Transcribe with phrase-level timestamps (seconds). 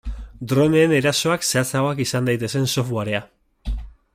[0.53, 3.21] Droneen erasoak zehatzagoak izan daitezen softwarea.